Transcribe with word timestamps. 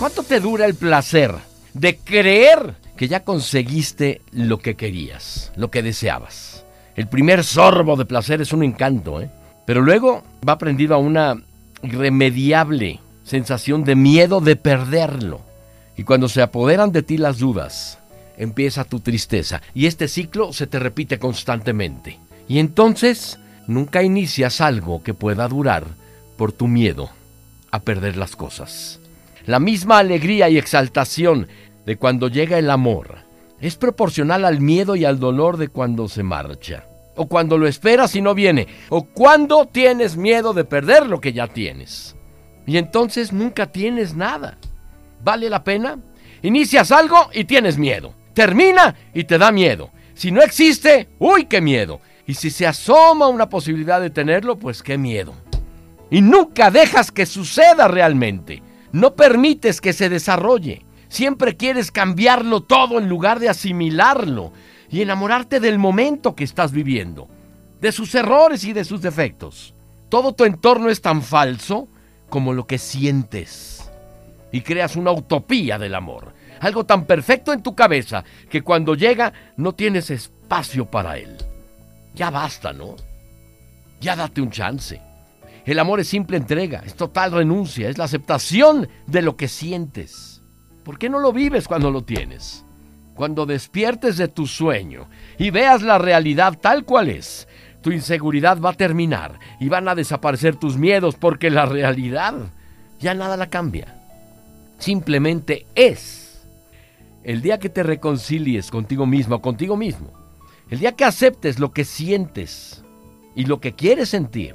¿Cuánto 0.00 0.22
te 0.22 0.40
dura 0.40 0.64
el 0.64 0.76
placer 0.76 1.34
de 1.74 1.98
creer 1.98 2.74
que 2.96 3.06
ya 3.06 3.22
conseguiste 3.22 4.22
lo 4.32 4.58
que 4.58 4.74
querías, 4.74 5.52
lo 5.56 5.70
que 5.70 5.82
deseabas? 5.82 6.64
El 6.96 7.06
primer 7.06 7.44
sorbo 7.44 7.96
de 7.96 8.06
placer 8.06 8.40
es 8.40 8.54
un 8.54 8.62
encanto, 8.62 9.20
¿eh? 9.20 9.30
Pero 9.66 9.82
luego 9.82 10.24
va 10.48 10.56
prendido 10.56 10.94
a 10.94 10.98
una 10.98 11.42
irremediable 11.82 12.98
sensación 13.24 13.84
de 13.84 13.94
miedo 13.94 14.40
de 14.40 14.56
perderlo. 14.56 15.42
Y 15.98 16.04
cuando 16.04 16.30
se 16.30 16.40
apoderan 16.40 16.92
de 16.92 17.02
ti 17.02 17.18
las 17.18 17.38
dudas, 17.38 17.98
empieza 18.38 18.84
tu 18.84 19.00
tristeza. 19.00 19.60
Y 19.74 19.84
este 19.84 20.08
ciclo 20.08 20.54
se 20.54 20.66
te 20.66 20.78
repite 20.78 21.18
constantemente. 21.18 22.18
Y 22.48 22.58
entonces 22.58 23.38
nunca 23.66 24.02
inicias 24.02 24.62
algo 24.62 25.02
que 25.02 25.12
pueda 25.12 25.46
durar 25.46 25.84
por 26.38 26.52
tu 26.52 26.68
miedo 26.68 27.10
a 27.70 27.80
perder 27.80 28.16
las 28.16 28.34
cosas. 28.34 28.98
La 29.46 29.58
misma 29.58 29.98
alegría 29.98 30.48
y 30.48 30.58
exaltación 30.58 31.48
de 31.86 31.96
cuando 31.96 32.28
llega 32.28 32.58
el 32.58 32.70
amor 32.70 33.18
es 33.60 33.76
proporcional 33.76 34.44
al 34.44 34.60
miedo 34.60 34.96
y 34.96 35.04
al 35.04 35.18
dolor 35.18 35.56
de 35.56 35.68
cuando 35.68 36.08
se 36.08 36.22
marcha. 36.22 36.84
O 37.16 37.26
cuando 37.26 37.58
lo 37.58 37.66
esperas 37.66 38.14
y 38.16 38.22
no 38.22 38.34
viene. 38.34 38.66
O 38.88 39.04
cuando 39.04 39.66
tienes 39.66 40.16
miedo 40.16 40.52
de 40.52 40.64
perder 40.64 41.06
lo 41.06 41.20
que 41.20 41.32
ya 41.32 41.46
tienes. 41.46 42.16
Y 42.66 42.78
entonces 42.78 43.32
nunca 43.32 43.66
tienes 43.66 44.14
nada. 44.14 44.56
¿Vale 45.22 45.50
la 45.50 45.62
pena? 45.62 45.98
Inicias 46.42 46.92
algo 46.92 47.28
y 47.32 47.44
tienes 47.44 47.76
miedo. 47.76 48.14
Termina 48.32 48.94
y 49.12 49.24
te 49.24 49.36
da 49.36 49.52
miedo. 49.52 49.90
Si 50.14 50.30
no 50.30 50.42
existe, 50.42 51.08
uy, 51.18 51.44
qué 51.44 51.60
miedo. 51.60 52.00
Y 52.26 52.34
si 52.34 52.50
se 52.50 52.66
asoma 52.66 53.26
una 53.26 53.48
posibilidad 53.48 54.00
de 54.00 54.10
tenerlo, 54.10 54.56
pues 54.56 54.82
qué 54.82 54.96
miedo. 54.96 55.34
Y 56.10 56.22
nunca 56.22 56.70
dejas 56.70 57.10
que 57.10 57.26
suceda 57.26 57.88
realmente. 57.88 58.62
No 58.92 59.14
permites 59.14 59.80
que 59.80 59.92
se 59.92 60.08
desarrolle. 60.08 60.84
Siempre 61.08 61.56
quieres 61.56 61.90
cambiarlo 61.90 62.62
todo 62.62 62.98
en 62.98 63.08
lugar 63.08 63.40
de 63.40 63.48
asimilarlo 63.48 64.52
y 64.88 65.02
enamorarte 65.02 65.60
del 65.60 65.78
momento 65.78 66.34
que 66.34 66.44
estás 66.44 66.72
viviendo, 66.72 67.28
de 67.80 67.92
sus 67.92 68.14
errores 68.14 68.64
y 68.64 68.72
de 68.72 68.84
sus 68.84 69.00
defectos. 69.02 69.74
Todo 70.08 70.32
tu 70.34 70.44
entorno 70.44 70.88
es 70.88 71.00
tan 71.00 71.22
falso 71.22 71.88
como 72.28 72.52
lo 72.52 72.66
que 72.66 72.78
sientes. 72.78 73.90
Y 74.52 74.62
creas 74.62 74.96
una 74.96 75.12
utopía 75.12 75.78
del 75.78 75.94
amor, 75.94 76.32
algo 76.60 76.84
tan 76.84 77.06
perfecto 77.06 77.52
en 77.52 77.62
tu 77.62 77.74
cabeza 77.74 78.24
que 78.48 78.62
cuando 78.62 78.94
llega 78.94 79.32
no 79.56 79.74
tienes 79.74 80.10
espacio 80.10 80.86
para 80.86 81.18
él. 81.18 81.36
Ya 82.14 82.30
basta, 82.30 82.72
¿no? 82.72 82.96
Ya 84.00 84.16
date 84.16 84.40
un 84.40 84.50
chance. 84.50 85.00
El 85.64 85.78
amor 85.78 86.00
es 86.00 86.08
simple 86.08 86.36
entrega, 86.36 86.82
es 86.84 86.94
total 86.94 87.32
renuncia, 87.32 87.88
es 87.88 87.98
la 87.98 88.04
aceptación 88.04 88.88
de 89.06 89.22
lo 89.22 89.36
que 89.36 89.48
sientes. 89.48 90.42
¿Por 90.84 90.98
qué 90.98 91.08
no 91.08 91.18
lo 91.18 91.32
vives 91.32 91.68
cuando 91.68 91.90
lo 91.90 92.02
tienes? 92.02 92.64
Cuando 93.14 93.44
despiertes 93.44 94.16
de 94.16 94.28
tu 94.28 94.46
sueño 94.46 95.08
y 95.38 95.50
veas 95.50 95.82
la 95.82 95.98
realidad 95.98 96.58
tal 96.60 96.84
cual 96.84 97.10
es, 97.10 97.46
tu 97.82 97.92
inseguridad 97.92 98.60
va 98.60 98.70
a 98.70 98.74
terminar 98.74 99.38
y 99.58 99.68
van 99.68 99.88
a 99.88 99.94
desaparecer 99.94 100.56
tus 100.56 100.76
miedos 100.76 101.16
porque 101.16 101.50
la 101.50 101.66
realidad 101.66 102.34
ya 102.98 103.14
nada 103.14 103.36
la 103.36 103.48
cambia. 103.48 103.96
Simplemente 104.78 105.66
es. 105.74 106.46
El 107.22 107.42
día 107.42 107.58
que 107.58 107.68
te 107.68 107.82
reconcilies 107.82 108.70
contigo 108.70 109.04
mismo 109.04 109.42
contigo 109.42 109.76
mismo, 109.76 110.10
el 110.70 110.78
día 110.78 110.92
que 110.92 111.04
aceptes 111.04 111.58
lo 111.58 111.72
que 111.72 111.84
sientes 111.84 112.82
y 113.34 113.44
lo 113.44 113.60
que 113.60 113.74
quieres 113.74 114.08
sentir, 114.08 114.54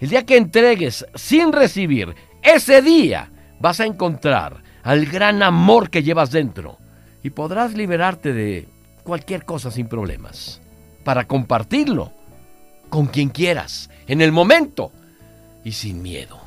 el 0.00 0.08
día 0.08 0.24
que 0.24 0.36
entregues 0.36 1.06
sin 1.14 1.52
recibir, 1.52 2.14
ese 2.42 2.82
día 2.82 3.30
vas 3.60 3.80
a 3.80 3.86
encontrar 3.86 4.62
al 4.82 5.06
gran 5.06 5.42
amor 5.42 5.90
que 5.90 6.02
llevas 6.02 6.30
dentro 6.30 6.78
y 7.22 7.30
podrás 7.30 7.74
liberarte 7.74 8.32
de 8.32 8.66
cualquier 9.04 9.44
cosa 9.44 9.70
sin 9.70 9.88
problemas 9.88 10.60
para 11.04 11.26
compartirlo 11.26 12.12
con 12.88 13.06
quien 13.06 13.28
quieras, 13.28 13.90
en 14.06 14.20
el 14.20 14.32
momento 14.32 14.90
y 15.64 15.72
sin 15.72 16.02
miedo. 16.02 16.39